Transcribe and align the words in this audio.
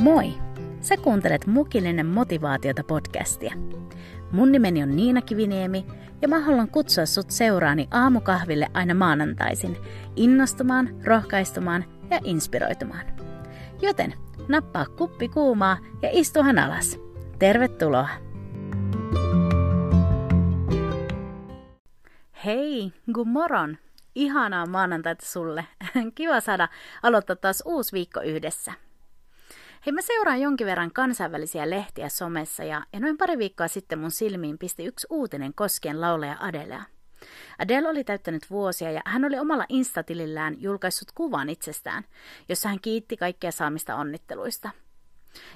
Moi! 0.00 0.32
Sä 0.80 0.96
kuuntelet 0.96 1.46
Mukillinen 1.46 2.06
motivaatiota 2.06 2.84
podcastia. 2.84 3.54
Mun 4.32 4.52
nimeni 4.52 4.82
on 4.82 4.96
Niina 4.96 5.22
Kiviniemi 5.22 5.86
ja 6.22 6.28
mä 6.28 6.40
haluan 6.40 6.68
kutsua 6.68 7.06
sut 7.06 7.30
seuraani 7.30 7.88
aamukahville 7.90 8.66
aina 8.74 8.94
maanantaisin 8.94 9.76
innostumaan, 10.16 10.88
rohkaistumaan 11.04 11.84
ja 12.10 12.20
inspiroitumaan. 12.24 13.06
Joten 13.82 14.14
nappaa 14.48 14.86
kuppi 14.86 15.28
kuumaa 15.28 15.78
ja 16.02 16.08
istuhan 16.12 16.58
alas. 16.58 17.00
Tervetuloa! 17.38 18.08
Hei, 22.44 22.92
good 23.12 23.28
moron! 23.28 23.78
Ihanaa 24.14 24.66
maanantaita 24.66 25.26
sulle. 25.26 25.66
Kiva 26.14 26.40
saada 26.40 26.68
aloittaa 27.02 27.36
taas 27.36 27.62
uusi 27.66 27.92
viikko 27.92 28.20
yhdessä. 28.20 28.72
Hei, 29.86 29.92
mä 29.92 30.00
seuraan 30.02 30.40
jonkin 30.40 30.66
verran 30.66 30.92
kansainvälisiä 30.92 31.70
lehtiä 31.70 32.08
somessa 32.08 32.64
ja, 32.64 32.82
ja 32.92 33.00
noin 33.00 33.16
pari 33.16 33.38
viikkoa 33.38 33.68
sitten 33.68 33.98
mun 33.98 34.10
silmiin 34.10 34.58
pisti 34.58 34.84
yksi 34.84 35.06
uutinen 35.10 35.54
koskien 35.54 36.00
laulaja 36.00 36.36
Adelea. 36.40 36.82
Adele 37.58 37.88
oli 37.88 38.04
täyttänyt 38.04 38.50
vuosia 38.50 38.90
ja 38.90 39.00
hän 39.04 39.24
oli 39.24 39.38
omalla 39.38 39.66
instatilillään 39.68 40.56
julkaissut 40.58 41.12
kuvan 41.14 41.48
itsestään, 41.48 42.04
jossa 42.48 42.68
hän 42.68 42.80
kiitti 42.80 43.16
kaikkia 43.16 43.52
saamista 43.52 43.96
onnitteluista. 43.96 44.70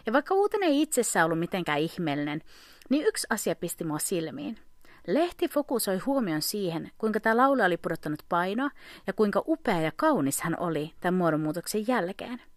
Ja 0.06 0.12
vaikka 0.12 0.34
uutinen 0.34 0.68
ei 0.68 0.82
itsessään 0.82 1.24
ollut 1.24 1.38
mitenkään 1.38 1.78
ihmeellinen, 1.78 2.40
niin 2.90 3.06
yksi 3.06 3.26
asia 3.30 3.56
pisti 3.56 3.84
mua 3.84 3.98
silmiin. 3.98 4.58
Lehti 5.06 5.48
fokusoi 5.48 5.98
huomion 5.98 6.42
siihen, 6.42 6.90
kuinka 6.98 7.20
tämä 7.20 7.36
laulaja 7.36 7.66
oli 7.66 7.76
pudottanut 7.76 8.22
painoa 8.28 8.70
ja 9.06 9.12
kuinka 9.12 9.42
upea 9.46 9.80
ja 9.80 9.92
kaunis 9.96 10.40
hän 10.40 10.60
oli 10.60 10.92
tämän 11.00 11.14
muodonmuutoksen 11.14 11.88
jälkeen– 11.88 12.42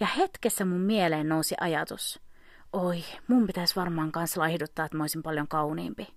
ja 0.00 0.06
hetkessä 0.06 0.64
mun 0.64 0.80
mieleen 0.80 1.28
nousi 1.28 1.54
ajatus, 1.60 2.20
oi, 2.72 3.04
mun 3.28 3.46
pitäisi 3.46 3.76
varmaan 3.76 4.12
kanssa 4.12 4.40
laihduttaa, 4.40 4.84
että 4.84 4.96
mä 4.96 5.02
olisin 5.02 5.22
paljon 5.22 5.48
kauniimpi. 5.48 6.08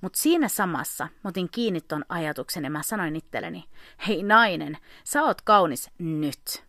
Mutta 0.00 0.18
siinä 0.18 0.48
samassa 0.48 1.04
mä 1.04 1.28
otin 1.28 1.48
kiinni 1.50 1.80
ton 1.80 2.04
ajatuksen 2.08 2.64
ja 2.64 2.70
mä 2.70 2.82
sanoin 2.82 3.16
itselleni, 3.16 3.64
hei 4.08 4.22
nainen, 4.22 4.78
sä 5.04 5.22
oot 5.22 5.42
kaunis 5.42 5.90
nyt. 5.98 6.64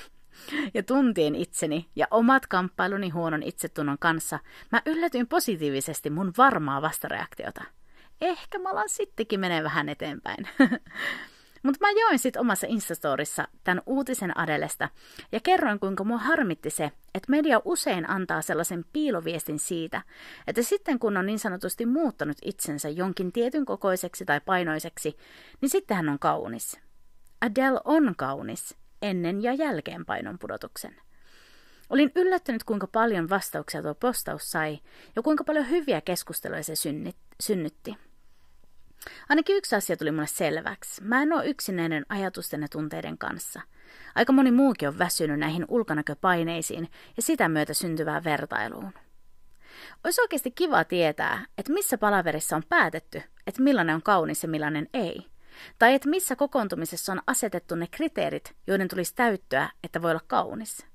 ja 0.74 0.82
tuntien 0.82 1.34
itseni 1.34 1.90
ja 1.96 2.06
omat 2.10 2.46
kamppailuni 2.46 3.08
huonon 3.08 3.42
itsetunnon 3.42 3.98
kanssa, 3.98 4.38
mä 4.72 4.82
yllätyin 4.86 5.28
positiivisesti 5.28 6.10
mun 6.10 6.32
varmaa 6.38 6.82
vastareaktiota. 6.82 7.64
Ehkä 8.20 8.58
mä 8.58 8.70
alan 8.70 8.88
sittenkin 8.88 9.40
menee 9.40 9.62
vähän 9.62 9.88
eteenpäin. 9.88 10.48
Mutta 11.62 11.86
mä 11.86 11.90
join 12.00 12.18
sitten 12.18 12.40
omassa 12.40 12.66
Instastorissa 12.70 13.48
tämän 13.64 13.82
uutisen 13.86 14.38
Adelesta 14.38 14.88
ja 15.32 15.40
kerroin, 15.40 15.80
kuinka 15.80 16.04
mua 16.04 16.18
harmitti 16.18 16.70
se, 16.70 16.84
että 17.14 17.30
media 17.30 17.60
usein 17.64 18.10
antaa 18.10 18.42
sellaisen 18.42 18.84
piiloviestin 18.92 19.58
siitä, 19.58 20.02
että 20.46 20.62
sitten 20.62 20.98
kun 20.98 21.16
on 21.16 21.26
niin 21.26 21.38
sanotusti 21.38 21.86
muuttanut 21.86 22.36
itsensä 22.44 22.88
jonkin 22.88 23.32
tietyn 23.32 23.64
kokoiseksi 23.64 24.24
tai 24.24 24.40
painoiseksi, 24.40 25.16
niin 25.60 25.70
sitten 25.70 25.96
hän 25.96 26.08
on 26.08 26.18
kaunis. 26.18 26.80
Adele 27.40 27.80
on 27.84 28.14
kaunis 28.16 28.76
ennen 29.02 29.42
ja 29.42 29.54
jälkeen 29.54 30.06
painon 30.06 30.38
pudotuksen. 30.38 30.96
Olin 31.90 32.12
yllättynyt, 32.14 32.64
kuinka 32.64 32.86
paljon 32.86 33.30
vastauksia 33.30 33.82
tuo 33.82 33.94
postaus 33.94 34.50
sai 34.50 34.78
ja 35.16 35.22
kuinka 35.22 35.44
paljon 35.44 35.70
hyviä 35.70 36.00
keskusteluja 36.00 36.62
se 36.62 36.74
synnytti. 37.40 37.96
Ainakin 39.28 39.56
yksi 39.56 39.76
asia 39.76 39.96
tuli 39.96 40.10
mulle 40.10 40.26
selväksi. 40.26 41.02
Mä 41.04 41.22
en 41.22 41.32
ole 41.32 41.46
yksinäinen 41.46 42.06
ajatusten 42.08 42.62
ja 42.62 42.68
tunteiden 42.68 43.18
kanssa. 43.18 43.60
Aika 44.14 44.32
moni 44.32 44.50
muukin 44.50 44.88
on 44.88 44.98
väsynyt 44.98 45.38
näihin 45.38 45.64
ulkonäköpaineisiin 45.68 46.88
ja 47.16 47.22
sitä 47.22 47.48
myötä 47.48 47.74
syntyvään 47.74 48.24
vertailuun. 48.24 48.92
Olisi 50.04 50.20
oikeasti 50.20 50.50
kiva 50.50 50.84
tietää, 50.84 51.46
että 51.58 51.72
missä 51.72 51.98
palaverissa 51.98 52.56
on 52.56 52.62
päätetty, 52.68 53.22
että 53.46 53.62
millainen 53.62 53.94
on 53.94 54.02
kaunis 54.02 54.42
ja 54.42 54.48
millainen 54.48 54.88
ei. 54.94 55.26
Tai 55.78 55.94
että 55.94 56.08
missä 56.08 56.36
kokoontumisessa 56.36 57.12
on 57.12 57.22
asetettu 57.26 57.74
ne 57.74 57.86
kriteerit, 57.90 58.56
joiden 58.66 58.88
tulisi 58.88 59.14
täyttyä, 59.14 59.70
että 59.84 60.02
voi 60.02 60.10
olla 60.10 60.20
kaunis. 60.26 60.89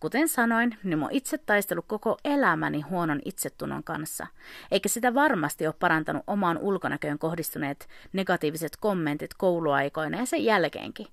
Kuten 0.00 0.28
sanoin, 0.28 0.78
niin 0.84 0.98
mä 0.98 1.08
itse 1.10 1.38
taistellut 1.38 1.84
koko 1.88 2.18
elämäni 2.24 2.80
huonon 2.80 3.20
itsetunnon 3.24 3.84
kanssa, 3.84 4.26
eikä 4.70 4.88
sitä 4.88 5.14
varmasti 5.14 5.66
ole 5.66 5.74
parantanut 5.78 6.22
omaan 6.26 6.58
ulkonäköön 6.58 7.18
kohdistuneet 7.18 7.88
negatiiviset 8.12 8.76
kommentit 8.76 9.34
kouluaikoina 9.34 10.18
ja 10.18 10.26
sen 10.26 10.44
jälkeenkin. 10.44 11.06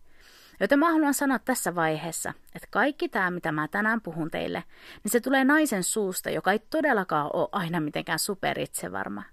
Joten 0.59 0.79
mä 0.79 0.91
haluan 0.91 1.13
sanoa 1.13 1.39
tässä 1.39 1.75
vaiheessa, 1.75 2.33
että 2.55 2.67
kaikki 2.71 3.09
tämä, 3.09 3.31
mitä 3.31 3.51
mä 3.51 3.67
tänään 3.67 4.01
puhun 4.01 4.31
teille, 4.31 4.63
niin 5.03 5.11
se 5.11 5.19
tulee 5.19 5.43
naisen 5.43 5.83
suusta, 5.83 6.29
joka 6.29 6.51
ei 6.51 6.59
todellakaan 6.59 7.29
ole 7.33 7.49
aina 7.51 7.79
mitenkään 7.79 8.19
superitsevarma. 8.19 9.23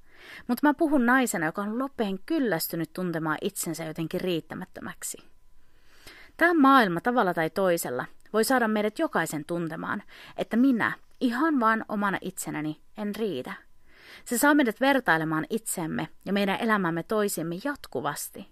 Mutta 0.49 0.67
mä 0.67 0.75
puhun 0.75 1.07
naisena, 1.07 1.47
joka 1.47 1.63
on 1.63 1.79
lopeen 1.79 2.19
kyllästynyt 2.27 2.93
tuntemaan 2.93 3.39
itsensä 3.41 3.85
jotenkin 3.85 4.21
riittämättömäksi. 4.21 5.19
Tämä 6.37 6.55
maailma 6.55 7.01
tavalla 7.01 7.35
tai 7.35 7.51
toisella 7.51 8.05
voi 8.33 8.45
saada 8.45 8.69
meidät 8.69 8.99
jokaisen 8.99 9.45
tuntemaan, 9.45 10.03
että 10.37 10.57
minä, 10.57 10.93
ihan 11.21 11.61
vaan 11.61 11.85
omana 11.89 12.19
itsenäni, 12.21 12.81
en 12.99 13.15
riitä. 13.15 13.53
Se 14.25 14.39
saa 14.39 14.55
meidät 14.55 14.81
vertailemaan 14.81 15.47
itsemme 15.51 16.09
ja 16.25 16.33
meidän 16.33 16.61
elämämme 16.61 17.03
toisimme 17.03 17.55
jatkuvasti. 17.65 18.49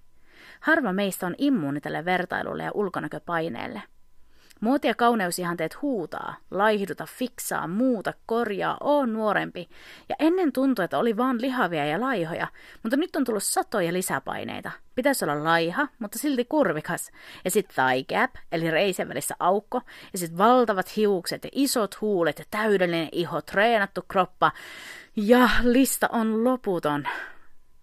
Harva 0.61 0.93
meistä 0.93 1.27
on 1.27 1.35
immuuni 1.39 1.81
tälle 1.81 2.05
vertailulle 2.05 2.63
ja 2.63 2.71
ulkonäköpaineelle– 2.75 3.83
Muoti- 4.61 4.87
ja 4.87 4.95
kauneusihanteet 4.95 5.83
huutaa, 5.83 6.37
laihduta, 6.51 7.07
fiksaa, 7.07 7.69
muuta, 7.69 8.13
korjaa, 8.27 8.77
oo 8.81 9.07
nuorempi. 9.07 9.69
Ja 10.09 10.17
ennen 10.19 10.53
tuntui, 10.53 10.85
että 10.85 10.99
oli 10.99 11.17
vaan 11.17 11.41
lihavia 11.41 11.87
ja 11.87 12.01
laihoja, 12.01 12.47
mutta 12.83 12.97
nyt 12.97 13.17
on 13.17 13.25
tullut 13.25 13.43
satoja 13.43 13.93
lisäpaineita. 13.93 14.71
Pitäisi 14.95 15.25
olla 15.25 15.45
laiha, 15.45 15.89
mutta 15.99 16.19
silti 16.19 16.45
kurvikas. 16.45 17.11
Ja 17.45 17.51
sitten 17.51 17.75
thigh 17.75 18.09
gap, 18.09 18.31
eli 18.53 18.71
reisen 18.71 19.09
välissä 19.09 19.35
aukko. 19.39 19.81
Ja 20.13 20.19
sitten 20.19 20.39
valtavat 20.39 20.97
hiukset 20.97 21.45
ja 21.45 21.51
isot 21.53 22.01
huulet 22.01 22.39
ja 22.39 22.45
täydellinen 22.51 23.09
iho, 23.13 23.43
treenattu 23.43 24.03
kroppa. 24.09 24.53
Ja 25.17 25.49
lista 25.63 26.09
on 26.13 26.45
loputon. 26.45 27.03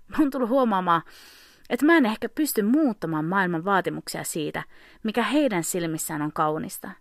Mä 0.08 0.18
oon 0.20 0.32
tullut 0.32 0.50
huomaamaan, 0.50 1.02
että 1.70 1.86
mä 1.86 1.98
en 1.98 2.06
ehkä 2.06 2.30
pysty 2.30 2.62
muuttamaan 2.62 3.26
maailman 3.26 3.66
vaatimuksia 3.66 4.24
siitä, 4.24 4.64
mikä 5.04 5.24
heidän 5.24 5.64
silmissään 5.64 6.22
on 6.22 6.34
kaunista. 6.34 6.92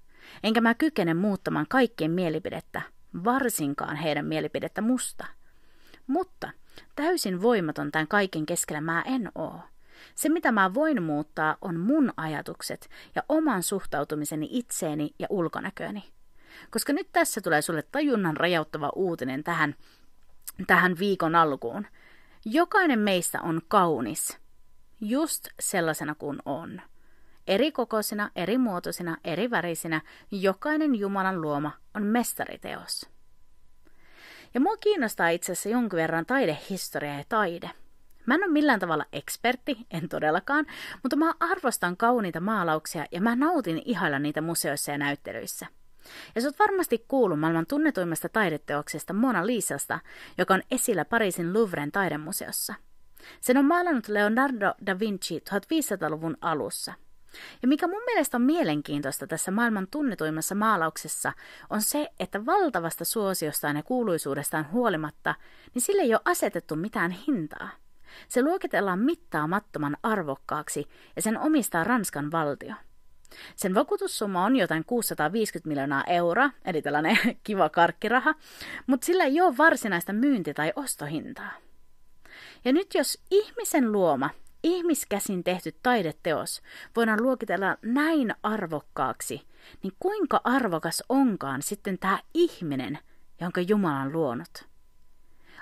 Enkä 0.43 0.61
mä 0.61 0.75
kykene 0.75 1.15
muuttamaan 1.15 1.67
kaikkien 1.69 2.11
mielipidettä, 2.11 2.83
varsinkaan 3.25 3.97
heidän 3.97 4.27
mielipidettä 4.27 4.81
musta. 4.81 5.27
Mutta 6.07 6.51
täysin 6.97 7.43
voimaton 7.43 7.93
tämän 7.93 8.09
kaiken 8.09 8.47
keskellä 8.47 8.81
mä 8.81 9.03
en 9.07 9.33
oo. 9.35 9.61
Se, 10.15 10.29
mitä 10.29 10.53
mä 10.53 10.75
voin 10.75 11.03
muuttaa, 11.03 11.57
on 11.61 11.81
mun 11.81 12.13
ajatukset 12.17 12.91
ja 13.15 13.23
oman 13.29 13.63
suhtautumiseni 13.63 14.49
itseeni 14.51 15.15
ja 15.19 15.27
ulkonäkööni. 15.31 16.05
Koska 16.71 16.93
nyt 16.93 17.09
tässä 17.13 17.41
tulee 17.41 17.63
sulle 17.63 17.83
tajunnan 17.83 18.37
rajauttava 18.37 18.93
uutinen 18.95 19.45
tähän, 19.45 19.75
tähän 20.67 20.99
viikon 20.99 21.35
alkuun. 21.35 21.87
Jokainen 22.45 22.99
meistä 22.99 23.41
on 23.43 23.61
kaunis, 23.69 24.39
just 25.01 25.49
sellaisena 25.61 26.15
kuin 26.15 26.39
on. 26.45 26.81
Eri 27.47 27.73
kokoisina, 27.73 28.31
eri 28.37 28.59
muotoisina, 28.59 29.17
eri 29.25 29.51
värisinä, 29.51 30.01
jokainen 30.31 30.95
Jumalan 30.95 31.41
luoma 31.41 31.73
on 31.95 32.03
mestariteos. 32.03 33.11
Ja 34.55 34.61
mua 34.61 34.77
kiinnostaa 34.77 35.29
itse 35.29 35.53
asiassa 35.53 35.69
jonkin 35.69 35.97
verran 35.97 36.27
taidehistoria 36.27 37.19
ja 37.19 37.25
taide. 37.29 37.71
Mä 38.27 38.35
en 38.35 38.45
ole 38.45 38.53
millään 38.53 38.81
tavalla 38.81 39.05
ekspertti, 39.13 39.87
en 39.91 40.09
todellakaan, 40.09 40.67
mutta 41.03 41.17
mä 41.17 41.35
arvostan 41.41 41.97
kauniita 41.97 42.41
maalauksia 42.41 43.07
ja 43.11 43.21
mä 43.21 43.37
nautin 43.37 43.83
ihailla 43.85 44.19
niitä 44.19 44.41
museoissa 44.41 44.93
ja 44.93 44.99
näyttelyissä. 44.99 45.67
Ja 46.35 46.41
sä 46.41 46.49
oot 46.49 46.59
varmasti 46.59 47.05
kuullut 47.09 47.41
maailman 47.41 47.67
tunnetuimmasta 47.67 48.29
taideteoksesta 48.29 49.13
Mona 49.13 49.47
Lisasta, 49.47 50.01
joka 50.39 50.55
on 50.55 50.63
esillä 50.71 51.05
Pariisin 51.05 51.55
Louvren 51.55 51.93
taidemuseossa– 51.93 52.75
sen 53.41 53.57
on 53.57 53.65
maalannut 53.65 54.09
Leonardo 54.09 54.75
da 54.87 54.99
Vinci 54.99 55.39
1500-luvun 55.39 56.37
alussa. 56.41 56.93
Ja 57.63 57.69
mikä 57.69 57.87
mun 57.87 58.03
mielestä 58.07 58.37
on 58.37 58.43
mielenkiintoista 58.43 59.27
tässä 59.27 59.51
maailman 59.51 59.87
tunnetuimmassa 59.91 60.55
maalauksessa, 60.55 61.33
on 61.71 61.83
se, 61.83 62.09
että 62.21 62.47
valtavasta 62.47 63.05
suosiostaan 63.05 63.77
ja 63.77 63.83
kuuluisuudestaan 63.83 64.73
huolimatta, 64.73 65.35
niin 65.75 65.83
sille 65.83 66.03
ei 66.03 66.15
ole 66.15 66.21
asetettu 66.25 66.77
mitään 66.77 67.11
hintaa. 67.11 67.69
Se 68.29 68.43
luokitellaan 68.43 68.99
mittaamattoman 68.99 69.97
arvokkaaksi 70.03 70.89
ja 71.17 71.23
sen 71.23 71.39
omistaa 71.39 71.85
Ranskan 71.85 72.33
valtio. 72.33 72.75
Sen 73.57 73.75
vakuutussumma 73.75 74.45
on 74.45 74.57
jotain 74.57 74.85
650 74.85 75.69
miljoonaa 75.69 76.05
euroa, 76.07 76.51
eli 76.65 76.83
tällainen 76.83 77.19
kiva 77.45 77.69
karkkiraha, 77.69 78.35
mutta 78.87 79.05
sillä 79.05 79.25
ei 79.25 79.41
ole 79.41 79.57
varsinaista 79.57 80.13
myynti- 80.13 80.55
tai 80.55 80.73
ostohintaa. 80.77 81.66
Ja 82.67 82.73
nyt 82.73 82.95
jos 82.95 83.19
ihmisen 83.31 83.93
luoma 83.93 84.31
ihmiskäsin 84.63 85.45
tehty 85.45 85.75
taideteos 85.83 86.63
voidaan 86.97 87.23
luokitella 87.23 87.77
näin 87.83 88.35
arvokkaaksi, 88.43 89.43
niin 89.83 89.93
kuinka 90.01 90.41
arvokas 90.45 91.03
onkaan 91.09 91.63
sitten 91.63 91.99
tämä 91.99 92.19
ihminen, 92.35 92.99
jonka 93.41 93.61
Jumala 93.61 94.01
on 94.01 94.13
luonut? 94.13 94.69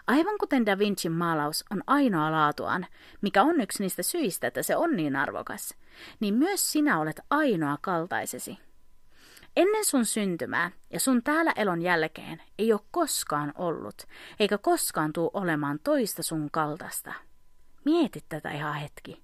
Aivan 0.06 0.38
kuten 0.38 0.66
Da 0.66 0.78
Vincin 0.78 1.12
maalaus 1.12 1.64
on 1.70 1.82
ainoa 1.86 2.32
laatuaan, 2.32 2.86
mikä 3.20 3.42
on 3.42 3.60
yksi 3.60 3.82
niistä 3.82 4.02
syistä, 4.02 4.46
että 4.46 4.62
se 4.62 4.76
on 4.76 4.96
niin 4.96 5.16
arvokas, 5.16 5.74
niin 6.20 6.34
myös 6.34 6.72
sinä 6.72 7.00
olet 7.00 7.20
ainoa 7.30 7.78
kaltaisesi. 7.80 8.58
Ennen 9.56 9.84
sun 9.84 10.04
syntymää 10.04 10.70
ja 10.90 11.00
sun 11.00 11.22
täällä 11.22 11.52
elon 11.56 11.82
jälkeen 11.82 12.42
ei 12.58 12.72
ole 12.72 12.80
koskaan 12.90 13.52
ollut, 13.58 14.02
eikä 14.40 14.58
koskaan 14.58 15.12
tuu 15.12 15.30
olemaan 15.32 15.78
toista 15.84 16.22
sun 16.22 16.48
kaltaista. 16.52 17.14
Mieti 17.84 18.24
tätä 18.28 18.50
ihan 18.50 18.74
hetki. 18.74 19.22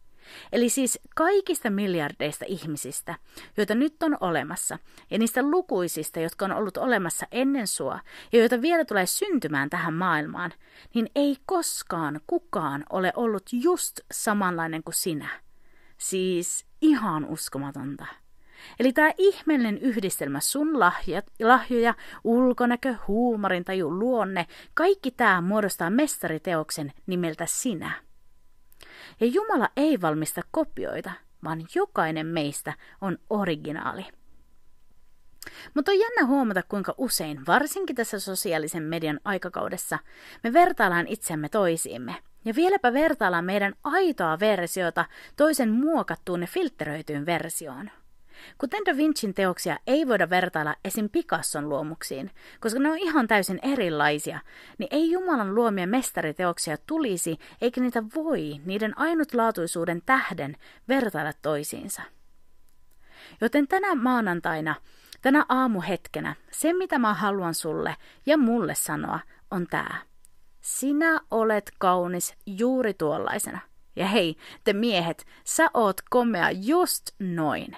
Eli 0.53 0.69
siis 0.69 0.99
kaikista 1.17 1.71
miljardeista 1.71 2.45
ihmisistä, 2.49 3.15
joita 3.57 3.75
nyt 3.75 4.03
on 4.03 4.17
olemassa, 4.21 4.79
ja 5.11 5.19
niistä 5.19 5.43
lukuisista, 5.43 6.21
jotka 6.21 6.45
on 6.45 6.53
ollut 6.53 6.77
olemassa 6.77 7.27
ennen 7.33 7.67
sua, 7.67 8.01
ja 8.33 8.39
joita 8.39 8.63
vielä 8.63 8.85
tulee 8.85 9.07
syntymään 9.07 9.71
tähän 9.71 9.95
maailmaan, 9.95 10.53
niin 10.95 11.11
ei 11.15 11.37
koskaan 11.47 12.21
kukaan 12.27 12.85
ole 12.91 13.13
ollut 13.17 13.43
just 13.53 14.01
samanlainen 14.13 14.83
kuin 14.83 14.95
sinä. 14.95 15.29
Siis 15.99 16.67
ihan 16.81 17.25
uskomatonta. 17.25 18.07
Eli 18.81 18.93
tämä 18.93 19.13
ihmeellinen 19.19 19.79
yhdistelmä 19.79 20.41
sun 20.41 20.81
lahjat, 20.81 21.27
lahjoja, 21.43 21.95
ulkonäkö, 22.25 22.95
huumorintaju, 23.09 23.99
luonne, 23.99 24.47
kaikki 24.75 25.11
tämä 25.11 25.41
muodostaa 25.41 25.91
mestariteoksen 25.91 26.93
nimeltä 27.07 27.47
sinä. 27.47 27.91
Ja 29.21 29.27
Jumala 29.27 29.69
ei 29.77 30.01
valmista 30.01 30.43
kopioita, 30.51 31.11
vaan 31.45 31.63
jokainen 31.75 32.27
meistä 32.27 32.73
on 33.01 33.19
originaali. 33.31 34.07
Mutta 35.75 35.93
on 35.93 35.99
jännä 35.99 36.27
huomata, 36.27 36.63
kuinka 36.63 36.95
usein, 36.99 37.47
varsinkin 37.47 37.97
tässä 37.97 38.21
sosiaalisen 38.21 38.83
median 38.83 39.21
aikakaudessa, 39.25 39.99
me 40.45 40.53
vertaillaan 40.53 41.07
itsemme 41.07 41.49
toisiimme. 41.49 42.17
Ja 42.45 42.55
vieläpä 42.55 42.93
vertaillaan 42.93 43.45
meidän 43.45 43.75
aitoa 43.85 44.41
versiota 44.41 45.05
toisen 45.37 45.71
muokattuun 45.71 46.41
ja 46.41 46.47
filtteröityyn 46.47 47.27
versioon. 47.27 47.91
Kuten 48.59 48.85
Da 48.87 48.97
Vincin 48.97 49.35
teoksia 49.35 49.79
ei 49.87 50.09
voida 50.09 50.31
vertailla 50.31 50.75
esim. 50.85 51.09
Picasson 51.09 51.69
luomuksiin, 51.69 52.31
koska 52.61 52.81
ne 52.81 52.91
on 52.91 52.99
ihan 52.99 53.29
täysin 53.29 53.61
erilaisia, 53.63 54.41
niin 54.79 54.89
ei 54.91 55.11
Jumalan 55.11 55.55
luomia 55.55 55.87
mestariteoksia 55.87 56.77
tulisi 56.87 57.39
eikä 57.61 57.81
niitä 57.81 58.03
voi 58.15 58.61
niiden 58.65 58.99
ainutlaatuisuuden 58.99 60.03
tähden 60.07 60.57
vertailla 60.89 61.33
toisiinsa. 61.43 62.03
Joten 63.41 63.69
tänä 63.69 63.95
maanantaina, 63.95 64.75
tänä 65.23 65.45
aamuhetkenä, 65.49 66.35
se 66.51 66.73
mitä 66.73 66.99
mä 66.99 67.15
haluan 67.15 67.55
sulle 67.55 67.97
ja 68.27 68.37
mulle 68.37 68.75
sanoa 68.75 69.21
on 69.51 69.67
tää. 69.67 69.97
Sinä 70.61 71.21
olet 71.31 71.71
kaunis 71.79 72.35
juuri 72.47 72.95
tuollaisena. 72.95 73.59
Ja 73.97 74.07
hei, 74.07 74.37
te 74.65 74.73
miehet, 74.73 75.27
sä 75.45 75.71
oot 75.75 76.01
komea 76.11 76.51
just 76.51 77.11
noin. 77.19 77.77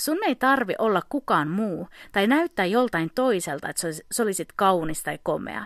Sun 0.00 0.18
ei 0.26 0.34
tarvi 0.34 0.74
olla 0.78 1.02
kukaan 1.08 1.48
muu 1.48 1.88
tai 2.12 2.26
näyttää 2.26 2.66
joltain 2.66 3.10
toiselta, 3.14 3.68
että 3.68 3.82
sä 4.12 4.22
olisit 4.22 4.48
kaunis 4.56 5.02
tai 5.02 5.18
komea. 5.22 5.64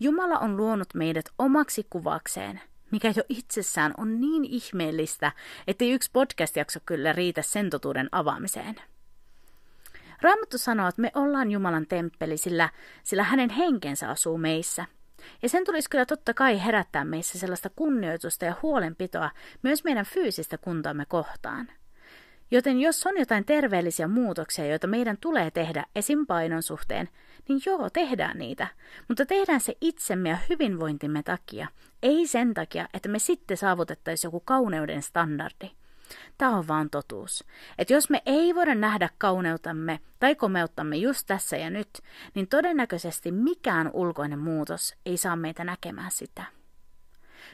Jumala 0.00 0.38
on 0.38 0.56
luonut 0.56 0.94
meidät 0.94 1.24
omaksi 1.38 1.86
kuvakseen, 1.90 2.60
mikä 2.90 3.12
jo 3.16 3.22
itsessään 3.28 3.94
on 3.96 4.20
niin 4.20 4.44
ihmeellistä, 4.44 5.32
ettei 5.66 5.92
yksi 5.92 6.10
podcast-jakso 6.12 6.80
kyllä 6.86 7.12
riitä 7.12 7.42
sen 7.42 7.70
totuuden 7.70 8.08
avaamiseen. 8.12 8.74
Raamattu 10.22 10.58
sanoo, 10.58 10.88
että 10.88 11.02
me 11.02 11.10
ollaan 11.14 11.50
Jumalan 11.50 11.86
temppeli, 11.86 12.36
sillä, 12.36 12.68
sillä 13.02 13.22
hänen 13.22 13.50
henkensä 13.50 14.10
asuu 14.10 14.38
meissä. 14.38 14.84
Ja 15.42 15.48
sen 15.48 15.64
tulisi 15.64 15.90
kyllä 15.90 16.06
totta 16.06 16.34
kai 16.34 16.64
herättää 16.64 17.04
meissä 17.04 17.38
sellaista 17.38 17.70
kunnioitusta 17.76 18.44
ja 18.44 18.54
huolenpitoa 18.62 19.30
myös 19.62 19.84
meidän 19.84 20.06
fyysistä 20.06 20.58
kuntoamme 20.58 21.04
kohtaan– 21.06 21.68
Joten 22.54 22.80
jos 22.80 23.06
on 23.06 23.18
jotain 23.18 23.44
terveellisiä 23.44 24.08
muutoksia, 24.08 24.66
joita 24.66 24.86
meidän 24.86 25.16
tulee 25.20 25.50
tehdä 25.50 25.84
esim. 25.94 26.26
painon 26.26 26.62
suhteen, 26.62 27.08
niin 27.48 27.60
joo, 27.66 27.90
tehdään 27.90 28.38
niitä. 28.38 28.66
Mutta 29.08 29.26
tehdään 29.26 29.60
se 29.60 29.76
itsemme 29.80 30.28
ja 30.28 30.38
hyvinvointimme 30.48 31.22
takia, 31.22 31.68
ei 32.02 32.26
sen 32.26 32.54
takia, 32.54 32.88
että 32.94 33.08
me 33.08 33.18
sitten 33.18 33.56
saavutettaisiin 33.56 34.28
joku 34.28 34.40
kauneuden 34.40 35.02
standardi. 35.02 35.70
Tämä 36.38 36.56
on 36.56 36.68
vaan 36.68 36.90
totuus. 36.90 37.44
Että 37.78 37.92
jos 37.92 38.10
me 38.10 38.22
ei 38.26 38.54
voida 38.54 38.74
nähdä 38.74 39.08
kauneutamme 39.18 40.00
tai 40.20 40.34
komeuttamme 40.34 40.96
just 40.96 41.26
tässä 41.26 41.56
ja 41.56 41.70
nyt, 41.70 41.88
niin 42.34 42.48
todennäköisesti 42.48 43.32
mikään 43.32 43.90
ulkoinen 43.92 44.38
muutos 44.38 44.94
ei 45.06 45.16
saa 45.16 45.36
meitä 45.36 45.64
näkemään 45.64 46.10
sitä. 46.10 46.44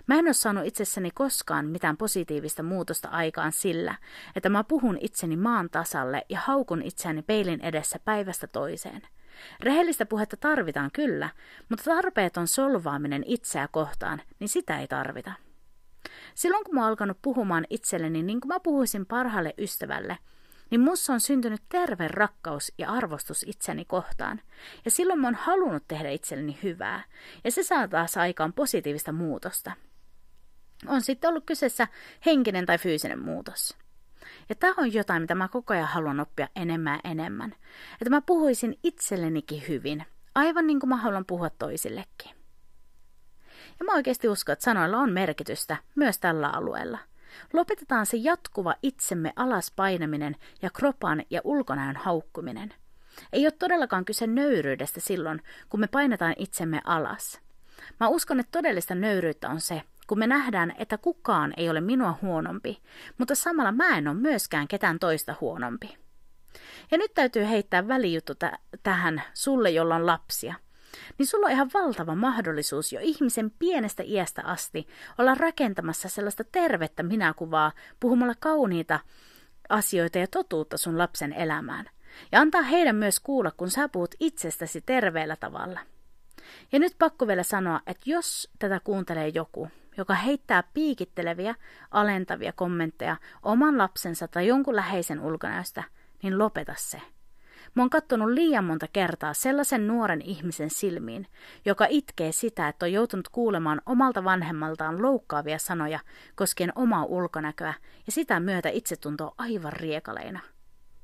Mä 0.06 0.14
en 0.14 0.24
ole 0.24 0.32
saanut 0.32 0.66
itsessäni 0.66 1.10
koskaan 1.10 1.66
mitään 1.66 1.96
positiivista 1.96 2.62
muutosta 2.62 3.08
aikaan 3.08 3.52
sillä, 3.52 3.94
että 4.36 4.48
mä 4.48 4.64
puhun 4.64 4.98
itseni 5.00 5.36
maan 5.36 5.70
tasalle 5.70 6.22
ja 6.28 6.40
haukun 6.40 6.82
itseäni 6.82 7.22
peilin 7.22 7.60
edessä 7.60 7.98
päivästä 8.04 8.46
toiseen. 8.46 9.02
Rehellistä 9.60 10.06
puhetta 10.06 10.36
tarvitaan 10.36 10.90
kyllä, 10.92 11.28
mutta 11.68 11.84
tarpeeton 11.84 12.48
solvaaminen 12.48 13.24
itseä 13.26 13.68
kohtaan, 13.68 14.22
niin 14.38 14.48
sitä 14.48 14.80
ei 14.80 14.88
tarvita. 14.88 15.32
Silloin 16.34 16.64
kun 16.64 16.74
mä 16.74 16.80
oon 16.80 16.88
alkanut 16.88 17.18
puhumaan 17.22 17.66
itselleni 17.70 18.22
niin 18.22 18.40
kuin 18.40 18.48
mä 18.48 18.60
puhuisin 18.60 19.06
parhaalle 19.06 19.54
ystävälle, 19.58 20.18
niin 20.70 20.80
mussa 20.80 21.12
on 21.12 21.20
syntynyt 21.20 21.62
terve 21.68 22.08
rakkaus 22.08 22.72
ja 22.78 22.90
arvostus 22.90 23.44
itseni 23.48 23.84
kohtaan. 23.84 24.40
Ja 24.84 24.90
silloin 24.90 25.20
mä 25.20 25.26
oon 25.26 25.34
halunnut 25.34 25.88
tehdä 25.88 26.10
itselleni 26.10 26.58
hyvää, 26.62 27.02
ja 27.44 27.50
se 27.50 27.62
saa 27.62 27.88
taas 27.88 28.16
aikaan 28.16 28.52
positiivista 28.52 29.12
muutosta– 29.12 29.72
on 30.86 31.02
sitten 31.02 31.28
ollut 31.28 31.46
kyseessä 31.46 31.88
henkinen 32.26 32.66
tai 32.66 32.78
fyysinen 32.78 33.22
muutos. 33.22 33.76
Ja 34.48 34.54
tämä 34.54 34.74
on 34.76 34.92
jotain, 34.92 35.22
mitä 35.22 35.34
mä 35.34 35.48
koko 35.48 35.74
ajan 35.74 35.88
haluan 35.88 36.20
oppia 36.20 36.48
enemmän 36.56 37.00
ja 37.04 37.10
enemmän. 37.10 37.54
Että 37.92 38.10
mä 38.10 38.20
puhuisin 38.20 38.78
itsellenikin 38.82 39.62
hyvin, 39.68 40.04
aivan 40.34 40.66
niin 40.66 40.80
kuin 40.80 40.88
mä 40.88 40.96
haluan 40.96 41.24
puhua 41.24 41.50
toisillekin. 41.50 42.30
Ja 43.78 43.84
mä 43.84 43.94
oikeasti 43.94 44.28
uskon, 44.28 44.52
että 44.52 44.64
sanoilla 44.64 44.98
on 44.98 45.12
merkitystä 45.12 45.76
myös 45.94 46.18
tällä 46.18 46.48
alueella. 46.48 46.98
Lopetetaan 47.52 48.06
se 48.06 48.16
jatkuva 48.16 48.74
itsemme 48.82 49.32
alas 49.36 49.72
painaminen 49.76 50.36
ja 50.62 50.70
kropan 50.70 51.22
ja 51.30 51.40
ulkonäön 51.44 51.96
haukkuminen. 51.96 52.74
Ei 53.32 53.44
ole 53.44 53.50
todellakaan 53.50 54.04
kyse 54.04 54.26
nöyryydestä 54.26 55.00
silloin, 55.00 55.42
kun 55.68 55.80
me 55.80 55.86
painetaan 55.86 56.34
itsemme 56.38 56.80
alas. 56.84 57.40
Mä 58.00 58.08
uskon, 58.08 58.40
että 58.40 58.58
todellista 58.58 58.94
nöyryyttä 58.94 59.48
on 59.48 59.60
se, 59.60 59.82
kun 60.06 60.18
me 60.18 60.26
nähdään, 60.26 60.74
että 60.78 60.98
kukaan 60.98 61.54
ei 61.56 61.70
ole 61.70 61.80
minua 61.80 62.18
huonompi, 62.22 62.82
mutta 63.18 63.34
samalla 63.34 63.72
mä 63.72 63.98
en 63.98 64.08
ole 64.08 64.16
myöskään 64.16 64.68
ketään 64.68 64.98
toista 64.98 65.34
huonompi. 65.40 65.96
Ja 66.90 66.98
nyt 66.98 67.14
täytyy 67.14 67.48
heittää 67.48 67.88
välijuttu 67.88 68.34
t- 68.34 68.80
tähän 68.82 69.22
sulle, 69.34 69.70
jolla 69.70 69.96
on 69.96 70.06
lapsia. 70.06 70.54
Niin 71.18 71.26
sulla 71.26 71.46
on 71.46 71.52
ihan 71.52 71.70
valtava 71.74 72.14
mahdollisuus 72.14 72.92
jo 72.92 73.00
ihmisen 73.02 73.50
pienestä 73.58 74.02
iästä 74.06 74.42
asti 74.44 74.88
olla 75.18 75.34
rakentamassa 75.34 76.08
sellaista 76.08 76.44
tervettä 76.44 77.02
minäkuvaa 77.02 77.72
puhumalla 78.00 78.34
kauniita 78.40 79.00
asioita 79.68 80.18
ja 80.18 80.26
totuutta 80.26 80.78
sun 80.78 80.98
lapsen 80.98 81.32
elämään. 81.32 81.86
Ja 82.32 82.40
antaa 82.40 82.62
heidän 82.62 82.96
myös 82.96 83.20
kuulla, 83.20 83.50
kun 83.50 83.70
sä 83.70 83.88
puhut 83.88 84.14
itsestäsi 84.20 84.80
terveellä 84.80 85.36
tavalla. 85.36 85.80
Ja 86.72 86.78
nyt 86.78 86.94
pakko 86.98 87.26
vielä 87.26 87.42
sanoa, 87.42 87.80
että 87.86 88.10
jos 88.10 88.50
tätä 88.58 88.80
kuuntelee 88.84 89.28
joku, 89.28 89.68
joka 89.96 90.14
heittää 90.14 90.64
piikitteleviä, 90.74 91.54
alentavia 91.90 92.52
kommentteja 92.52 93.16
oman 93.42 93.78
lapsensa 93.78 94.28
tai 94.28 94.46
jonkun 94.46 94.76
läheisen 94.76 95.20
ulkonäöstä, 95.20 95.84
niin 96.22 96.38
lopeta 96.38 96.74
se. 96.76 97.00
Mä 97.74 97.82
oon 97.82 97.90
kattonut 97.90 98.30
liian 98.30 98.64
monta 98.64 98.86
kertaa 98.92 99.34
sellaisen 99.34 99.86
nuoren 99.86 100.22
ihmisen 100.22 100.70
silmiin, 100.70 101.26
joka 101.64 101.86
itkee 101.88 102.32
sitä, 102.32 102.68
että 102.68 102.86
on 102.86 102.92
joutunut 102.92 103.28
kuulemaan 103.28 103.82
omalta 103.86 104.24
vanhemmaltaan 104.24 105.02
loukkaavia 105.02 105.58
sanoja 105.58 106.00
koskien 106.34 106.72
omaa 106.74 107.04
ulkonäköä 107.04 107.74
ja 108.06 108.12
sitä 108.12 108.40
myötä 108.40 108.68
itse 108.68 108.96
tuntuu 108.96 109.34
aivan 109.38 109.72
riekaleina. 109.72 110.40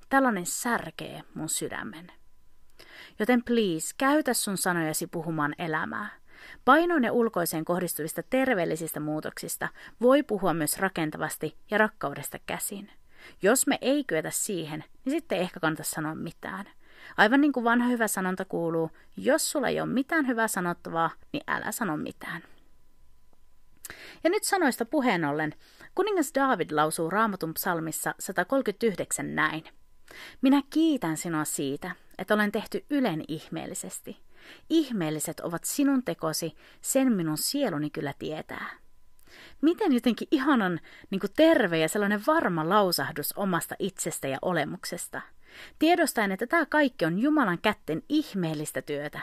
Tällainen 0.08 0.46
särkee 0.46 1.22
mun 1.34 1.48
sydämen. 1.48 2.12
Joten 3.18 3.44
please, 3.44 3.94
käytä 3.98 4.34
sun 4.34 4.56
sanojasi 4.56 5.06
puhumaan 5.06 5.54
elämää. 5.58 6.08
Painoon 6.64 7.04
ja 7.04 7.12
ulkoiseen 7.12 7.64
kohdistuvista 7.64 8.22
terveellisistä 8.22 9.00
muutoksista 9.00 9.68
voi 10.00 10.22
puhua 10.22 10.54
myös 10.54 10.78
rakentavasti 10.78 11.56
ja 11.70 11.78
rakkaudesta 11.78 12.38
käsin. 12.46 12.90
Jos 13.42 13.66
me 13.66 13.78
ei 13.80 14.04
kyetä 14.04 14.30
siihen, 14.30 14.84
niin 15.04 15.10
sitten 15.10 15.38
ei 15.38 15.42
ehkä 15.42 15.60
kannata 15.60 15.82
sanoa 15.82 16.14
mitään. 16.14 16.66
Aivan 17.16 17.40
niin 17.40 17.52
kuin 17.52 17.64
vanha 17.64 17.88
hyvä 17.88 18.08
sanonta 18.08 18.44
kuuluu, 18.44 18.90
jos 19.16 19.50
sulla 19.50 19.68
ei 19.68 19.80
ole 19.80 19.88
mitään 19.88 20.26
hyvää 20.26 20.48
sanottavaa, 20.48 21.10
niin 21.32 21.44
älä 21.46 21.72
sano 21.72 21.96
mitään. 21.96 22.42
Ja 24.24 24.30
nyt 24.30 24.44
sanoista 24.44 24.84
puheen 24.84 25.24
ollen, 25.24 25.54
kuningas 25.94 26.30
David 26.34 26.70
lausuu 26.70 27.10
raamatun 27.10 27.54
psalmissa 27.54 28.14
139 28.18 29.34
näin. 29.34 29.64
Minä 30.42 30.62
kiitän 30.70 31.16
sinua 31.16 31.44
siitä, 31.44 31.90
että 32.18 32.34
olen 32.34 32.52
tehty 32.52 32.84
ylen 32.90 33.24
ihmeellisesti. 33.28 34.20
Ihmeelliset 34.70 35.40
ovat 35.40 35.64
sinun 35.64 36.04
tekosi, 36.04 36.54
sen 36.80 37.12
minun 37.12 37.38
sieluni 37.38 37.90
kyllä 37.90 38.14
tietää. 38.18 38.70
Miten 39.62 39.92
jotenkin 39.92 40.28
ihanan 40.30 40.80
niin 41.10 41.20
terve 41.36 41.78
ja 41.78 41.88
sellainen 41.88 42.22
varma 42.26 42.68
lausahdus 42.68 43.32
omasta 43.36 43.74
itsestä 43.78 44.28
ja 44.28 44.38
olemuksesta. 44.42 45.20
Tiedostaen, 45.78 46.32
että 46.32 46.46
tämä 46.46 46.66
kaikki 46.66 47.04
on 47.04 47.18
Jumalan 47.18 47.58
kätten 47.62 48.02
ihmeellistä 48.08 48.82
työtä. 48.82 49.20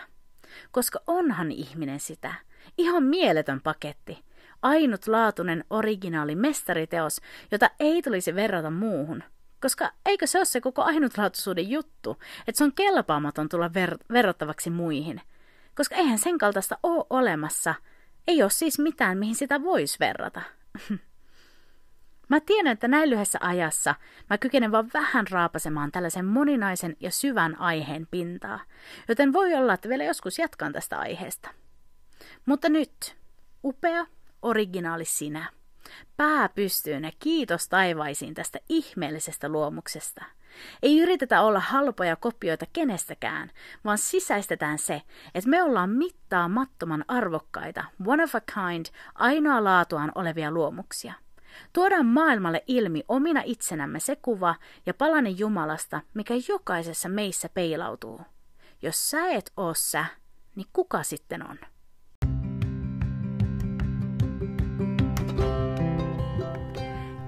Koska 0.71 0.99
onhan 1.07 1.51
ihminen 1.51 1.99
sitä. 1.99 2.33
Ihan 2.77 3.03
mieletön 3.03 3.61
paketti. 3.61 4.23
Ainutlaatuinen 4.61 5.63
originaali 5.69 6.35
mestariteos, 6.35 7.21
jota 7.51 7.69
ei 7.79 8.01
tulisi 8.01 8.35
verrata 8.35 8.69
muuhun– 8.69 9.23
koska 9.63 9.91
eikö 10.05 10.27
se 10.27 10.37
ole 10.37 10.45
se 10.45 10.61
koko 10.61 10.81
ainutlaatuisuuden 10.81 11.69
juttu, 11.69 12.17
että 12.47 12.57
se 12.57 12.63
on 12.63 12.73
kelpaamaton 12.73 13.49
tulla 13.49 13.67
ver- 13.67 14.05
verrattavaksi 14.11 14.69
muihin. 14.69 15.21
Koska 15.75 15.95
eihän 15.95 16.19
sen 16.19 16.37
kaltaista 16.37 16.77
ole 16.83 17.05
olemassa. 17.09 17.75
Ei 18.27 18.43
ole 18.43 18.49
siis 18.49 18.79
mitään, 18.79 19.17
mihin 19.17 19.35
sitä 19.35 19.63
voisi 19.63 19.99
verrata. 19.99 20.41
Mä 22.29 22.39
tiedän, 22.39 22.71
että 22.71 22.87
näin 22.87 23.09
lyhyessä 23.09 23.39
ajassa 23.41 23.95
mä 24.29 24.37
kykenen 24.37 24.71
vaan 24.71 24.89
vähän 24.93 25.25
raapasemaan 25.31 25.91
tällaisen 25.91 26.25
moninaisen 26.25 26.95
ja 26.99 27.11
syvän 27.11 27.59
aiheen 27.59 28.07
pintaa, 28.11 28.59
joten 29.07 29.33
voi 29.33 29.53
olla, 29.53 29.73
että 29.73 29.89
vielä 29.89 30.03
joskus 30.03 30.39
jatkan 30.39 30.73
tästä 30.73 30.99
aiheesta. 30.99 31.49
Mutta 32.45 32.69
nyt, 32.69 33.15
upea, 33.63 34.05
originaali 34.41 35.05
sinä. 35.05 35.49
Pää 36.17 36.49
pystyyn 36.49 37.03
ja 37.03 37.11
kiitos 37.19 37.69
taivaisiin 37.69 38.33
tästä 38.33 38.59
ihmeellisestä 38.69 39.49
luomuksesta. 39.49 40.25
Ei 40.83 40.99
yritetä 40.99 41.41
olla 41.41 41.59
halpoja 41.59 42.15
kopioita 42.15 42.65
kenestäkään, 42.73 43.51
vaan 43.85 43.97
sisäistetään 43.97 44.79
se, 44.79 45.01
että 45.35 45.49
me 45.49 45.63
ollaan 45.63 45.89
mittaamattoman 45.89 47.05
arvokkaita, 47.07 47.83
one 48.05 48.23
of 48.23 48.35
a 48.35 48.41
kind, 48.41 48.85
ainoa 49.15 49.63
laatuaan 49.63 50.11
olevia 50.15 50.51
luomuksia. 50.51 51.13
Tuodaan 51.73 52.05
maailmalle 52.05 52.63
ilmi 52.67 53.03
omina 53.07 53.41
itsenämme 53.45 53.99
se 53.99 54.15
kuva 54.15 54.55
ja 54.85 54.93
palane 54.93 55.29
Jumalasta, 55.29 56.01
mikä 56.13 56.33
jokaisessa 56.49 57.09
meissä 57.09 57.49
peilautuu. 57.49 58.21
Jos 58.81 59.09
sä 59.09 59.27
et 59.27 59.51
oo 59.57 59.73
sä, 59.73 60.05
niin 60.55 60.67
kuka 60.73 61.03
sitten 61.03 61.49
on? 61.49 61.59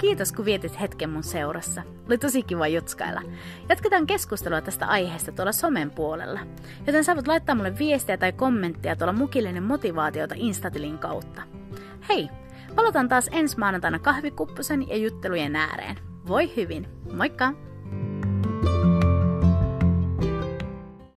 Kiitos 0.05 0.31
kun 0.31 0.45
vietit 0.45 0.81
hetken 0.81 1.09
mun 1.09 1.23
seurassa. 1.23 1.83
Oli 2.07 2.17
tosi 2.17 2.43
kiva 2.43 2.67
jutskailla. 2.67 3.21
Jatketaan 3.69 4.07
keskustelua 4.07 4.61
tästä 4.61 4.85
aiheesta 4.85 5.31
tuolla 5.31 5.51
somen 5.51 5.91
puolella. 5.91 6.39
Joten 6.87 7.03
sä 7.03 7.15
voit 7.15 7.27
laittaa 7.27 7.55
mulle 7.55 7.77
viestiä 7.77 8.17
tai 8.17 8.31
kommenttia 8.31 8.95
tuolla 8.95 9.13
mukillinen 9.13 9.63
motivaatiota 9.63 10.35
Instatilin 10.37 10.97
kautta. 10.97 11.41
Hei, 12.09 12.29
palataan 12.75 13.09
taas 13.09 13.29
ensi 13.31 13.57
maanantaina 13.57 13.99
kahvikuppusen 13.99 14.89
ja 14.89 14.97
juttelujen 14.97 15.55
ääreen. 15.55 15.97
Voi 16.27 16.55
hyvin. 16.55 16.87
Moikka! 17.13 17.53